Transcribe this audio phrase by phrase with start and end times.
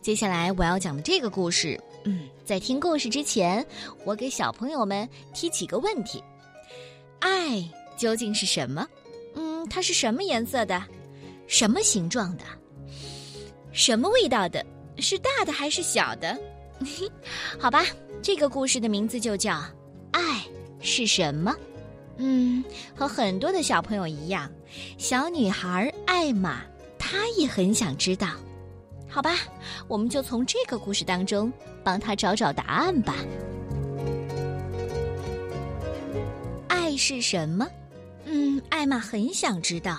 [0.00, 3.64] 接下来我要讲的这个故事，嗯，在听故事之前，
[4.04, 6.22] 我给小朋友们提几个问题：
[7.18, 7.62] 爱
[7.98, 8.86] 究竟是什么？
[9.34, 10.82] 嗯，它是什么颜色的？
[11.46, 12.44] 什么形状的？
[13.72, 14.64] 什么味道的？
[14.98, 16.38] 是大的还是小的？
[17.60, 17.84] 好吧，
[18.22, 19.54] 这个故事的名字就叫
[20.12, 20.42] 《爱
[20.80, 21.52] 是什么》。
[22.16, 24.50] 嗯，和很多的小朋友一样，
[24.96, 26.62] 小女孩艾玛
[26.98, 28.28] 她也很想知道。
[29.10, 29.34] 好吧，
[29.88, 33.14] 我们就从这个故事当中帮他找找答案吧。
[36.68, 37.66] 爱是什么？
[38.24, 39.98] 嗯，艾玛很想知道。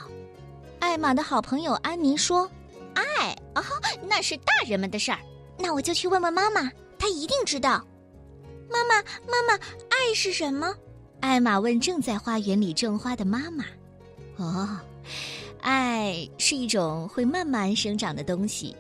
[0.80, 2.50] 艾玛的好朋友安妮说
[2.96, 3.64] ：“爱哦，
[4.08, 5.20] 那是大人们的事儿。
[5.58, 7.86] 那我就去问问妈妈，她一定知道。”
[8.72, 8.96] 妈妈，
[9.28, 9.54] 妈妈，
[9.90, 10.74] 爱是什么？
[11.20, 13.66] 艾玛问正在花园里种花的妈妈
[14.38, 14.80] ：“哦，
[15.62, 18.76] 爱是一种会慢慢生长的东西，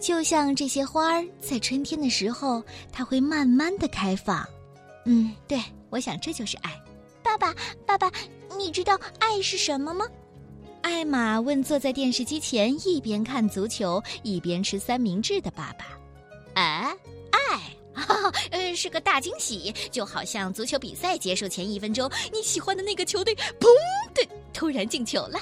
[0.00, 4.46] 就像这些花儿在春天的时候，它会慢慢的开放。
[5.04, 6.70] 嗯，对，我想这就是爱。”
[7.22, 7.54] 爸爸，
[7.86, 8.10] 爸爸，
[8.56, 10.06] 你知道爱是什么吗？
[10.82, 15.86] 艾玛问坐在电视机前一边看足球一边吃三明治的爸爸
[16.54, 16.94] ：“哎，
[17.30, 17.60] 爱。
[17.94, 23.68] ”哈，呃，是个大惊喜，就好像足球比赛结束前一分钟，你喜欢的那个球队“砰”
[24.12, 25.38] 的突然进球了。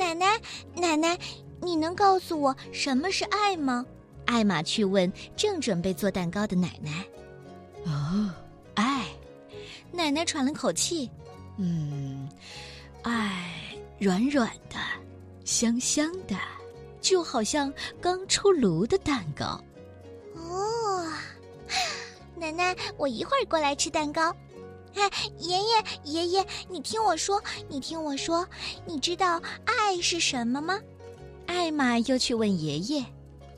[0.00, 0.40] 奶奶，
[0.74, 1.18] 奶奶，
[1.60, 3.84] 你能告诉我什么是爱吗？
[4.24, 7.04] 艾玛去问正准备做蛋糕的奶奶。
[7.84, 8.30] 哦，
[8.72, 9.04] 爱，
[9.92, 11.10] 奶奶喘了口气，
[11.58, 12.26] 嗯，
[13.02, 14.76] 爱软软的，
[15.44, 16.34] 香香的，
[17.02, 17.70] 就好像
[18.00, 19.62] 刚出炉的蛋糕。
[20.34, 21.12] 哦
[22.36, 24.34] 奶奶，我一会儿过来吃蛋糕。
[24.94, 28.46] 哎，爷爷，爷爷，你听我说，你听我说，
[28.84, 30.78] 你知道爱是什么吗？
[31.46, 33.04] 艾玛又去问爷爷，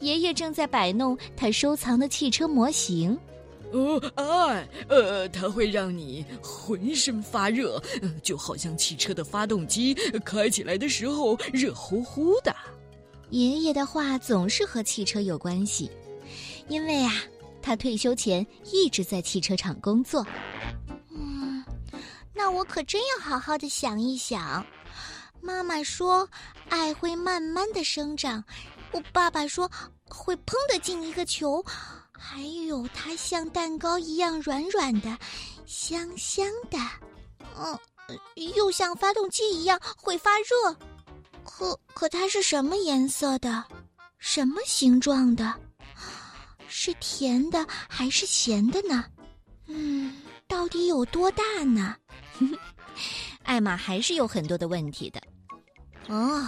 [0.00, 3.18] 爷爷正在摆弄他收藏的汽车模型。
[3.72, 7.82] 哦，爱，呃，它会让你浑身发热，
[8.22, 12.54] 就好像汽车的发动机开起来的时候热乎乎的。
[13.30, 15.90] 爷爷的话总是和汽车有关系，
[16.68, 17.12] 因为啊。
[17.64, 20.26] 他退休前一直在汽车厂工作。
[22.44, 24.66] 那我可真要好好的想一想。
[25.40, 26.28] 妈妈说
[26.68, 28.42] 爱会慢慢的生长，
[28.90, 29.70] 我爸爸说
[30.08, 31.64] 会砰的进一个球，
[32.10, 35.16] 还有它像蛋糕一样软软的、
[35.66, 36.76] 香香的，
[37.56, 37.78] 嗯，
[38.56, 40.76] 又像发动机一样会发热。
[41.44, 43.64] 可可它是什么颜色的？
[44.18, 45.54] 什么形状的？
[46.66, 49.04] 是甜的还是咸的呢？
[49.68, 51.94] 嗯，到底有多大呢？
[53.44, 55.20] 艾玛还是有很多的问题的。
[56.08, 56.46] 哦，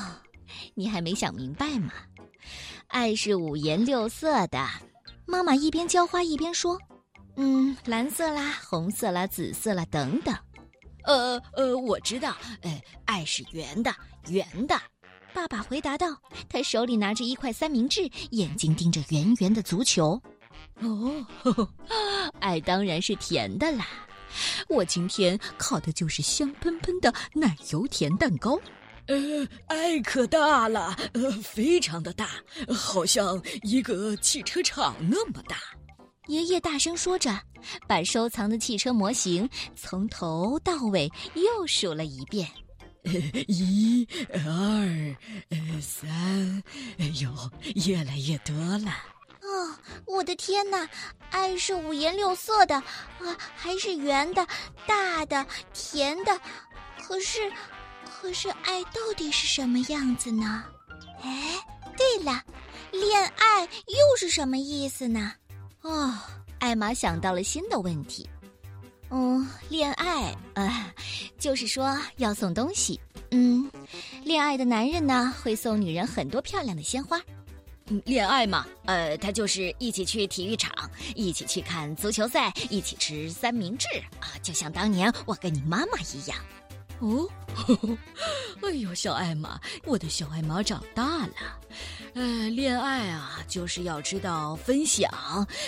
[0.75, 1.93] 你还没想明白吗？
[2.89, 4.67] 爱是五颜六色的。
[5.27, 6.79] 妈妈一边浇花一边说
[7.37, 10.35] ：“嗯，蓝色啦，红色啦，紫色啦，等等。”
[11.05, 13.95] 呃呃，我知道，呃，爱是圆的，
[14.29, 14.81] 圆的。
[15.33, 16.07] 爸爸回答道
[16.49, 20.21] ：“他手里拿着一块三明治，眼睛盯着圆圆的足球。
[20.81, 21.27] 哦，
[22.41, 23.87] 爱当然是甜的啦！
[24.69, 28.59] 我今天烤的就是香喷喷的奶油甜蛋糕。
[29.07, 32.31] 呃，爱可大了，呃，非常的大，
[32.75, 35.59] 好像一个汽车厂那么大。”
[36.29, 37.39] 爷爷大声说着，
[37.87, 39.47] 把收藏的汽车模型
[39.77, 42.49] 从头到尾又数了一遍。
[43.47, 45.17] 一、二、
[45.83, 46.63] 三，
[46.97, 47.31] 哎呦，
[47.85, 48.91] 越来越多了！
[50.07, 50.89] 哦，我的天哪！
[51.31, 54.47] 爱是五颜六色的，啊，还是圆的、
[54.87, 56.41] 大的、甜的。
[57.03, 57.53] 可是，
[58.05, 60.65] 可是，爱到底是什么样子呢？
[61.23, 61.59] 哎，
[61.97, 62.43] 对了，
[62.93, 65.33] 恋爱又是什么意思呢？
[65.83, 66.15] 哦，
[66.61, 68.29] 艾玛想到了新的问题。
[69.11, 70.93] 嗯，恋爱啊，
[71.39, 72.99] 就是说要送东西。
[73.31, 73.71] 嗯，
[74.23, 77.21] 恋爱的男人呢会送女人很多漂亮的鲜花。
[78.05, 80.73] 恋爱嘛，呃，他就是一起去体育场，
[81.15, 83.87] 一起去看足球赛，一起吃三明治
[84.21, 86.39] 啊，就像当年我跟你妈妈一样。
[87.01, 87.29] 哦，
[88.63, 91.35] 哎呦，小艾玛，我的小艾玛长大了。
[92.15, 95.11] 呃，恋爱啊，就是要知道分享。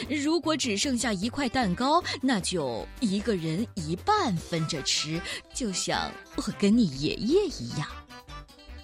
[0.09, 5.21] 如果只剩下一块蛋糕，那就一个人一半分着吃，
[5.53, 7.87] 就像我跟你爷爷一样。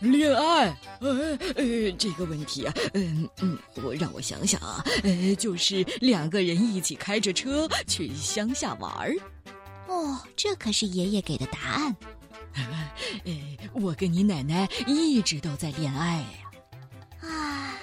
[0.03, 9.15] 恋爱，呃呃，这个问题啊，嗯嗯，我让我想想啊，呃，就是两个人一起开着车去乡下玩儿。
[9.87, 11.97] 哦，这可是爷爷给的答案。
[13.25, 13.33] 呃，
[13.75, 17.29] 我跟你奶奶一直都在恋爱呀。
[17.29, 17.79] 啊，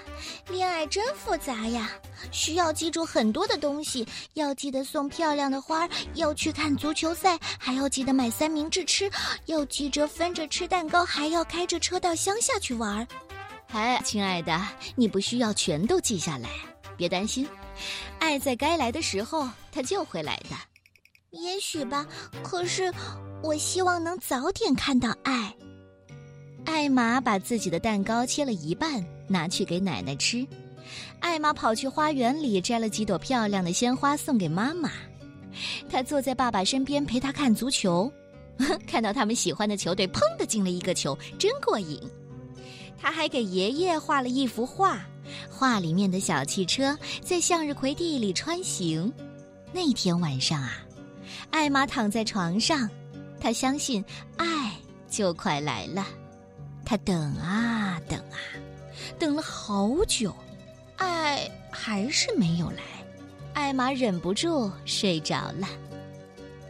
[0.50, 1.90] 恋爱真复杂呀，
[2.32, 9.10] 需要记住很多的东西，要记得送漂亮的花，要去看足球赛，还要记得买三明治吃，
[9.46, 13.08] 要记着分着吃蛋糕，还要开着车到乡下去玩。
[13.72, 14.60] 哎，亲爱的，
[14.96, 16.50] 你不需要全都记下来，
[16.98, 17.48] 别担心，
[18.20, 20.56] 爱在该来的时候，它就会来的。
[21.32, 22.08] 也许吧，
[22.42, 22.92] 可是
[23.44, 25.56] 我希望能早点看到爱。
[26.66, 30.46] 艾玛把自己的蛋糕切了一半，拿去给奶奶吃。
[31.20, 34.92] 艾玛跑去花园里摘了几朵漂亮的鲜花送给妈妈。
[35.90, 38.12] 她坐在爸爸身边陪他看足球，
[38.88, 42.00] 看到他们喜欢的球队砰的进了一个球，真过瘾。
[43.02, 45.00] 他还给爷爷画了一幅画，
[45.50, 49.12] 画里面的小汽车在向日葵地里穿行。
[49.72, 50.84] 那天晚上啊，
[51.50, 52.90] 艾玛躺在床上，
[53.40, 54.04] 她相信
[54.36, 54.76] 爱
[55.10, 56.06] 就快来了。
[56.86, 58.38] 她等啊等啊，
[59.18, 60.36] 等了好久，
[61.82, 62.84] 还是没有来。
[63.54, 65.68] 艾玛忍不住睡着了。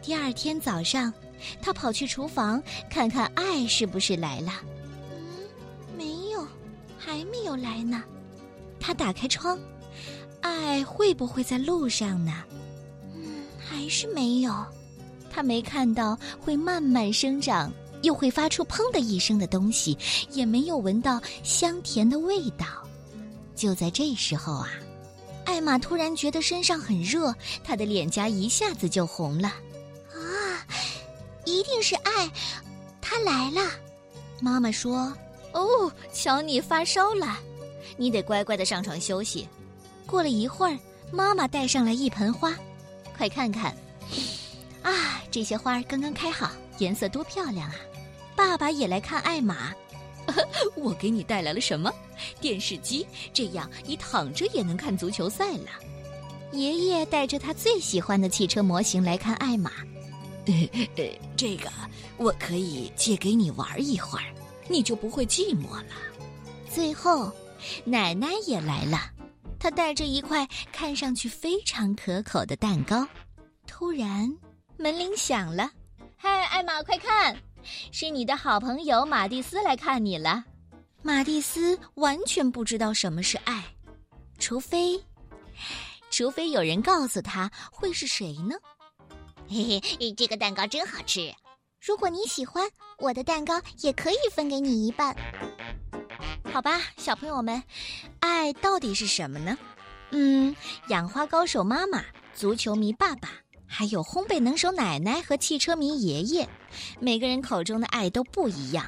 [0.00, 1.12] 第二天早上，
[1.60, 4.52] 她跑去厨房看看爱是不是来了。
[5.10, 5.48] 嗯，
[5.98, 6.46] 没有
[6.96, 8.04] 还没有来呢，
[8.78, 9.58] 他打开窗，
[10.42, 12.32] 爱会不会在路上呢？
[13.12, 14.54] 嗯，还是没有。
[15.28, 17.72] 他没看到会慢慢生长
[18.02, 19.96] 又会发出“砰”的一声的东西，
[20.30, 22.66] 也没有闻到香甜的味道。
[23.54, 24.70] 就在这时候啊，
[25.50, 29.48] 艾玛突然觉得身上很热，她的脸颊一下子就红了。
[30.14, 30.64] 啊，
[31.44, 32.30] 一定是爱，
[33.00, 33.68] 他来了。
[34.40, 35.12] 妈妈说。
[35.52, 37.36] 哦，瞧你发烧了，
[37.96, 39.48] 你得乖乖的上床休息。
[40.06, 40.78] 过了一会儿，
[41.10, 42.54] 妈妈带上来一盆花，
[43.16, 43.76] 快看看，
[44.82, 47.74] 啊，这些花刚刚开好，颜色多漂亮啊！
[48.36, 49.74] 爸爸也来看艾玛，
[50.76, 51.92] 我给你带来了什么？
[52.40, 55.68] 电视机，这样你躺着也能看足球赛了。
[56.52, 59.70] 爷爷带着他最喜欢的汽车模型来看艾玛，
[60.46, 61.70] 呃，这个
[62.16, 64.24] 我可以借给你玩一会儿。
[64.68, 65.92] 你就不会寂寞了。
[66.72, 67.32] 最后，
[67.84, 68.98] 奶奶也来了，
[69.58, 73.04] 她带着一块看上去非常可口的蛋糕。
[73.66, 74.32] 突然，
[74.76, 75.70] 门铃响了。
[76.16, 77.36] 嗨，艾玛，快看，
[77.90, 80.44] 是你的好朋友马蒂斯来看你了。
[81.02, 83.64] 马蒂斯完全不知道什么是爱，
[84.38, 85.02] 除非，
[86.10, 88.54] 除非有人告诉他会是谁呢？
[89.48, 91.32] 嘿嘿，这个蛋糕真好吃。
[91.80, 92.68] 如果你喜欢
[92.98, 95.16] 我的蛋糕，也可以分给你一半。
[96.52, 97.62] 好吧，小朋友们，
[98.20, 99.56] 爱到底是什么呢？
[100.10, 100.54] 嗯，
[100.88, 102.04] 养花高手妈妈、
[102.34, 103.30] 足球迷爸爸，
[103.66, 106.46] 还有烘焙能手奶奶和汽车迷爷爷，
[107.00, 108.86] 每个人口中的爱都不一样。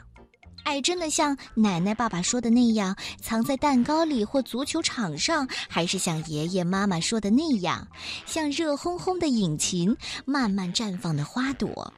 [0.65, 7.87] 爱真的像奶奶爸爸说的那样，藏在蛋糕里或足球场上，还是像爷爷妈妈说的那样，
[8.27, 11.93] 像热烘烘的引擎，慢慢绽放的花朵？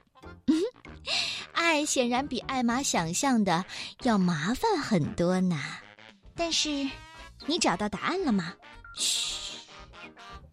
[1.52, 3.64] 爱显然比艾玛想象的
[4.02, 5.60] 要麻烦很多呢，
[6.34, 6.88] 但是
[7.46, 8.54] 你找到答案了吗？
[8.96, 9.58] 嘘，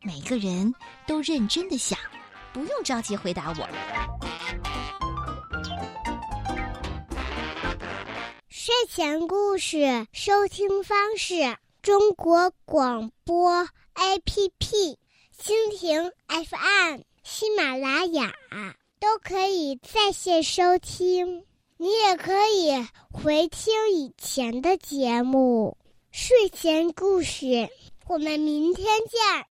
[0.03, 0.73] 每个人
[1.07, 1.97] 都认真的想，
[2.53, 4.10] 不用着急回答我。
[8.63, 14.97] 睡前故事收听方式：中国广播 APP、
[15.35, 18.31] 蜻蜓 FM、喜马拉雅。
[18.99, 21.43] 都可以在线收听，
[21.77, 22.71] 你也可以
[23.11, 25.75] 回听以前的节目。
[26.11, 27.67] 睡前故事，
[28.07, 29.47] 我们明天见。